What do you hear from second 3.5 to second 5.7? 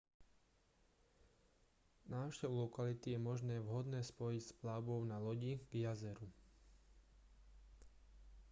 vhodne spojiť s plavbou na lodi